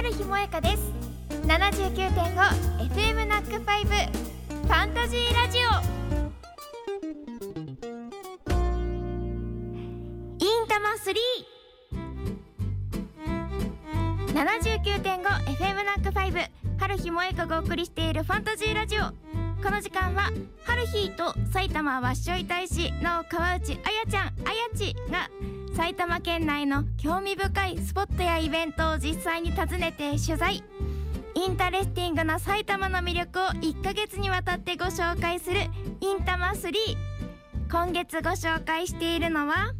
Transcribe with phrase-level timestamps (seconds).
[0.00, 0.92] 春日萌香です。
[1.46, 5.62] 79.5FM ナックファイブファンタジーラジオ。
[10.38, 10.94] インタマ
[14.32, 16.38] 379.5FM ナックファイブ
[16.78, 19.00] 春日萌香がお送りしているファンタジーラジオ。
[19.62, 20.30] この時間は
[20.64, 25.28] 春日と埼玉わっしょい大使の川内あやちゃんあやちが
[25.76, 30.64] 埼玉県内の興味深いスポットやイベントを実際に訪ねて取材。
[31.34, 35.60] interesting な埼玉の魅力を1ヶ月にわたってご紹介する
[36.00, 36.72] インタマ3
[37.70, 39.72] 今月ご紹介しているのは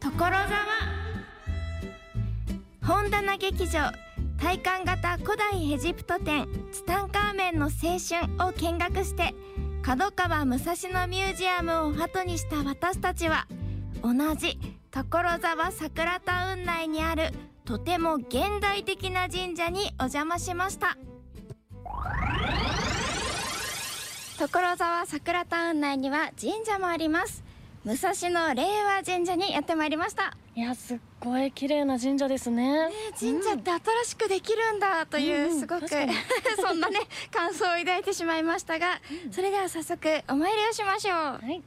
[0.00, 0.48] 所沢。
[2.82, 4.11] 本棚劇場。
[4.42, 7.70] 体感型古代エジプト展ツタンカーメンの青
[8.00, 9.36] 春を見学して
[9.82, 13.46] 角川武蔵野ミュージアムを後にした私たちは
[14.02, 14.58] 同じ
[14.90, 17.30] 所沢桜タウン内にある
[17.64, 20.98] とても現代的な神社にお邪魔しました。
[24.38, 27.44] 所沢桜タウン内には神社もあります。
[27.84, 30.36] 武蔵野令和神社にやってまいりました。
[30.56, 32.88] いやすっごい綺麗な神社ですね。
[32.88, 36.14] ね神社って新しくできるんだという、うんすごく、確かに
[36.60, 41.62] そんなね感想を抱いてしまいましたが、それでは早速お参りをしましょうはい。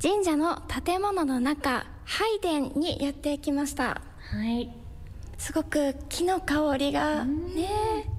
[0.00, 4.81] 神社の建物の中拝殿にやってきましたはい。
[5.42, 7.68] すごく木の香りがね。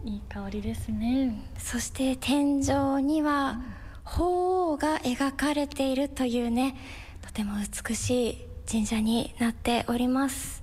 [0.04, 1.42] いい香りですね。
[1.58, 3.62] そして天井には
[4.04, 6.76] 鳳凰が描かれているというね
[7.22, 7.54] とても
[7.88, 10.63] 美しい神社になっております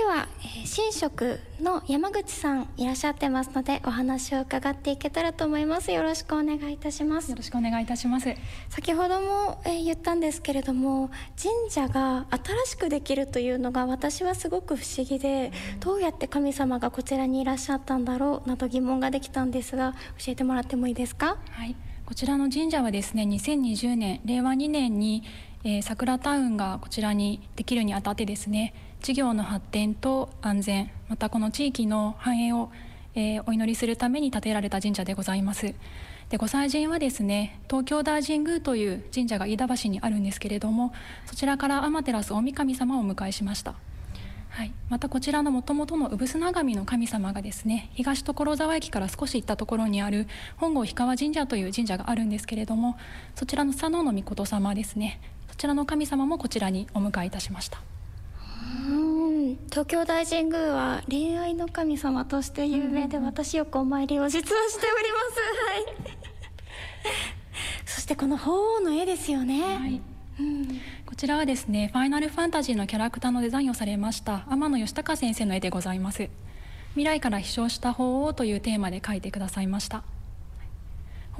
[0.00, 0.50] では、えー
[0.82, 5.92] 神職の山口さんいらっしゃってますのでお話を伺っていけたらと思います。
[5.92, 7.30] よろしくお願いいたします。
[7.30, 8.32] よろしくお願いいたします。
[8.70, 21.36] 先ほども、えー言ったんですけれども神社が新しくできるというのが私はすごく不思議でどうやって神様がこちらにいらっしゃったんだろうなど疑問ができたんですが教えてもらってもいいですか？
[21.50, 25.24] はい、こちらの神社はですね、2020年令和2年に、
[25.62, 28.72] えー、桜タウンがこちらにできるにあたってですね、
[29.02, 32.70] 事業の発展と安全、またこの地域の繁栄を、
[33.14, 35.74] えーお祈りするために建てられた神社でございます。
[36.28, 40.92] で御祭神はですね東京大神宮という神社が飯田橋にあるんですけれども
[41.26, 43.74] そちらから天照大神様をお迎えしました。
[44.50, 52.96] はい、またこちらのもともとの産砂神の神様がですね東所沢駅から少し行ったところにある本郷氷川神社という神社があるんですけれども
[53.36, 57.89] そちらの佐野の御様ですねそちらの神様もこちらにお迎えいたしました。
[59.70, 66.06] 東京大神宮は恋愛の神様として有名で、私よくお参りを実はしております。
[66.06, 66.16] はい。
[67.86, 70.00] そしてこの鳳凰の絵ですよね、はい。
[70.40, 70.80] うん。
[71.06, 76.28] こちらはですねファイナルファンタジーのキャラクターのデザインをされました天野義高先生の絵でございます。
[76.94, 80.02] 未来から飛翔した鳳凰というテーマで描いてくださいました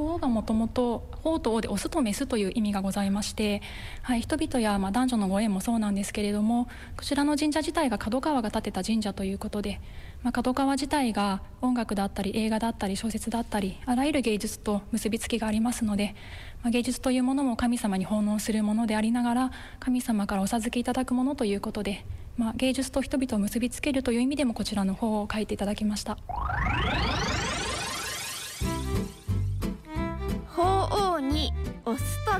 [0.00, 3.60] 鳳凰がもともと鳳と王でオスとメスという意味がございまして、
[4.02, 9.80] はい、人々やまあ男女のご縁もそうなんですけれどもこちらの神社自体が角川が建てた神社ということで、
[10.22, 16.14] まあ、角川自体が音楽だったり映画だったり小説だったりあらゆる芸術と結びつきがありますので、
[16.62, 22.04] まあ、芸術というものも神様に奉納するものでありながら神様からお授けいただくものということで、
[22.38, 26.16] まあ、芸術と人々を結びつけるという意味でもこちらの方を書いていただきました。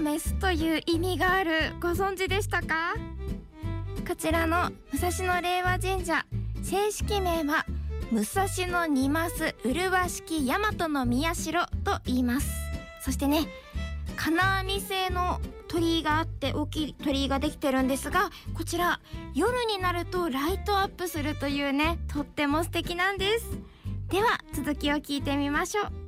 [0.01, 1.51] メスという意味がある
[1.81, 2.95] ご存知でしたか？
[4.09, 6.25] こちらの武蔵野令和神社
[6.63, 7.65] 正式名は
[8.11, 12.51] 武蔵野二増麗式大和の宮代と言います。
[13.03, 13.47] そしてね
[14.17, 19.01] 金網製の鳥居があって大きい鳥居ができてるんですがこちら
[19.35, 23.47] 夜になるとライトアップするというねとっても素敵なんです。
[24.09, 26.00] では続きを聞いてみましょう。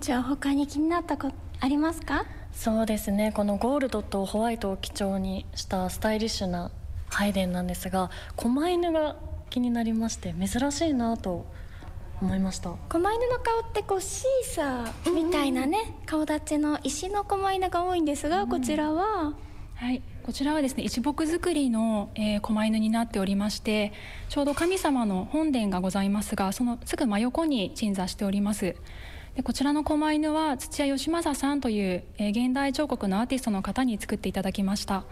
[0.00, 2.24] ちゃん他に気になったことありますか？
[2.52, 3.32] そうですね。
[3.32, 6.72] このゴールドとホワイトを基調にしたスタイリッシュな
[7.10, 9.16] 拝殿なんですが、狛犬が
[9.50, 11.46] 気になりまして珍しいなと
[12.22, 12.70] 思いました。
[12.88, 19.34] 狛犬の顔ってこうシーサーみたいなね、顔立ちの石の狛犬が多いんですが、こちらは？
[19.76, 23.94] はい、こちらはですね一木造りの、えー、狛犬になっておりまして
[24.28, 28.76] ちょうど神様の本殿がございますがそのすぐ真横に鎮座しております
[29.40, 35.04] でこちらの狛犬は土屋義正さんという、え現代彫刻のアーティストの方に作っていただきました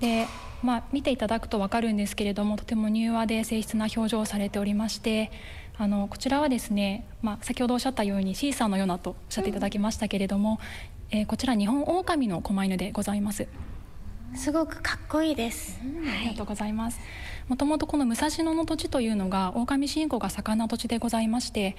[0.00, 0.26] で
[0.62, 5.30] まあ、見ていただくと分かるんですけれどもとても柔和で静質な表情をされておりまして
[5.76, 10.58] あのこちらはですね、まあ、先ほどおっしゃったようにシーサーのようなとおっしゃっていただきましたけれども、
[11.12, 13.48] うん、えー、こちら日本狼の狛犬でございます。
[14.34, 17.00] すごくかっこいいです、うん、ありがとうございます。
[17.48, 21.76] もともとこの武蔵野の土地というのが狼信仰が盛んな土地でございまして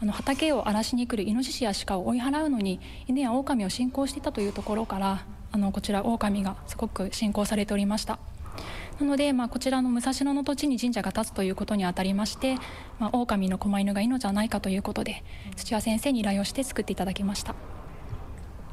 [0.00, 8.18] あの畑を荒らしに来るイノシシや鹿を追い払うのに犬や狼を信仰していたというところからあのこちら狼がすごく信仰されておりました。
[9.00, 12.56] なので、まあ、こちらの武蔵野の土地に神社が建つということにあたりまして、
[12.98, 15.22] まあ、狼の狛犬がいいのじゃないかということで
[15.56, 17.54] 土屋先生に依頼をして作っていただきました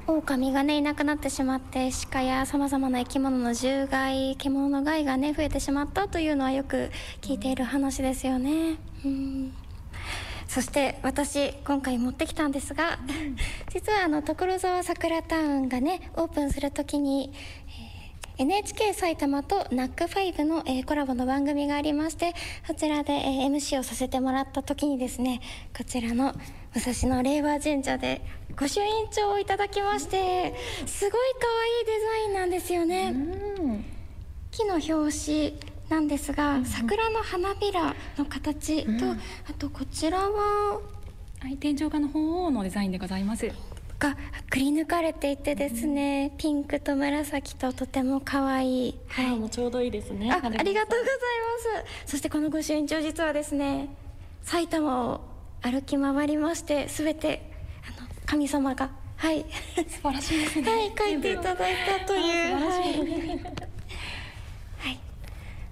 [0.07, 6.91] 狼がねいなくなってしまって鹿やさまざまな生き物の獣害獣の害がね増えてしまったというのはよく
[7.21, 8.77] 聞いている話ですよね。
[9.05, 9.53] うん
[10.47, 12.99] そして私今回持ってきたんですが、
[13.73, 17.33] 実はあの所沢桜タウンがねオープンする時に、
[17.67, 17.92] えー、
[18.43, 22.33] NHK 埼玉と NAC5 の、えー、コラボの番組がありまして
[22.67, 25.39] そちらで、えー、MC をさせてもらった時にですね
[25.75, 26.33] こちらの
[26.73, 28.21] 武蔵野令和神社で
[28.59, 30.53] 御朱印帳をいただきまして
[30.85, 33.15] すごい可愛いデザインなんですよね。
[34.51, 35.59] 木の表紙
[35.89, 40.81] なんですが、うん、桜の花びらの形と、うん、あとこちらは、
[41.39, 43.49] はい、天井画の鳳凰のデザインでございます
[43.99, 44.15] が
[44.49, 48.99] くり抜かれていてですね、うん、ピンクと紫ととても可愛い。
[49.07, 50.31] はい、もうちょうどいいですね。
[50.31, 50.77] あありがとうござい
[51.83, 52.11] ます。
[52.11, 53.89] そしてこの御朱印帳実はですね
[54.43, 55.21] 埼玉を
[55.61, 57.49] 歩き回りまして全て
[57.97, 59.45] あの神様がはい。
[59.87, 60.69] 素晴らしいですね。
[60.69, 62.93] はい書いていただいたという、はい。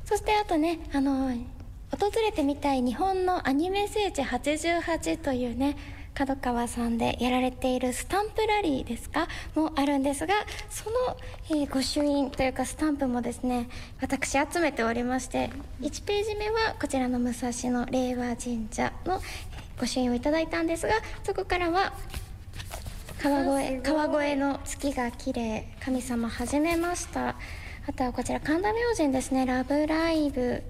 [0.06, 1.32] そしてあとねあの
[1.92, 5.78] 訪れてみたい日本のアニメ聖地88というね
[6.26, 9.28] 角川さんでやられているスタンプラリーですか？
[9.56, 10.36] もあるんですが
[10.70, 11.18] その、
[11.50, 13.68] えー、御朱印というかスタンプもですね
[14.00, 15.50] 私集めておりまして
[15.82, 19.20] 1ページ目はこちらの武蔵野令和神社の
[19.80, 21.92] 御朱印をいただいたんですがそこからは
[23.24, 27.36] 川越川越の月が綺麗神様始めました。
[27.88, 30.62] あとはこちら神田明神ですねラブライブ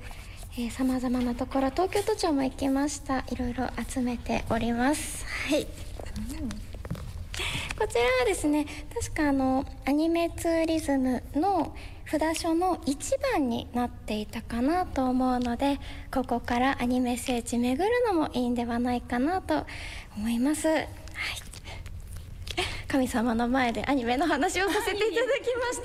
[0.70, 3.20] さまざまなところ東京都庁も行きました。
[3.32, 5.26] いろいろ集めております。
[5.50, 11.74] はい、うん、こちらはですね確かあのアニメツーリズムの
[12.06, 15.80] 札所の1番になっていたかなと思うので
[16.14, 19.66] ここからアニメ聖地巡るのもいいんではないかなと
[20.18, 20.68] 思います。
[20.68, 20.86] はい
[22.92, 25.80] 神様の前でアニメの話をさせていただきまし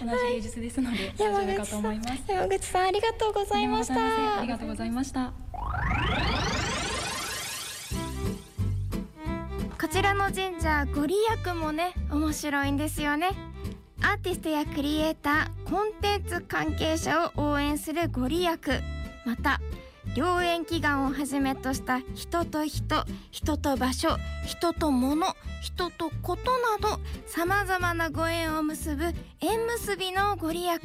[0.00, 0.16] たが。
[0.16, 2.22] 同じ芸術ですので、大丈夫かと思います。
[2.26, 3.94] 山口さんありがとうございました。
[3.94, 5.32] ありがとうございました。
[9.78, 13.28] こちらの神社ご利益もね面白いんですよね。
[14.00, 18.58] アーティストやクリエイターコンテンツ関係者を応援するご利益
[19.26, 19.60] また
[20.18, 29.04] 良縁祈願をはじめとした人と人人と場所人と物人とことなどさまざまなご縁を結ぶ
[29.40, 30.80] 縁結びのご利益。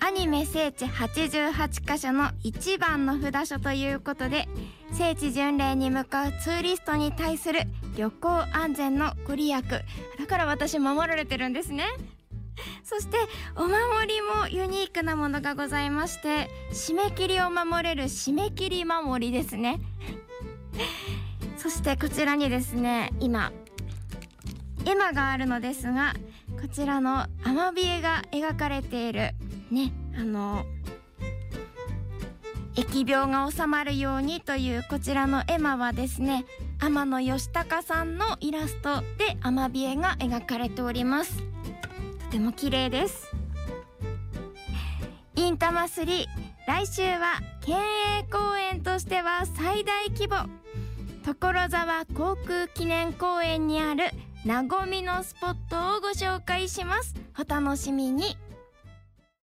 [0.00, 4.48] アニメ聖地88カ所の一番の札所ということで
[4.90, 7.60] 聖地巡礼に向かうツーリストに対する
[7.96, 9.62] 旅行安全のご利益。
[9.62, 11.84] だから私守られてるんですね。
[12.84, 13.16] そして
[13.56, 19.80] お守りもユニークなものがございまして締め切りを守れる締め切り守りですね。
[21.56, 23.52] そしてこちらにですね今
[24.84, 26.14] 絵馬があるのですが
[26.60, 29.32] こちらのアマビエが描かれている
[29.70, 30.64] ねあの
[32.74, 36.46] 疫病が収まるようにというこちらの絵馬はですね
[36.78, 41.42] 天野義孝さんのイラストでアマビエが描かれております。
[42.28, 43.32] ても綺麗です。
[45.34, 46.26] インタマスリ
[46.66, 47.78] 来週は県
[48.20, 50.48] 営公園としては最大規模。
[51.24, 54.04] 所沢航空記念公園にある
[54.46, 57.14] 和みのスポットをご紹介します。
[57.38, 58.36] お楽しみに。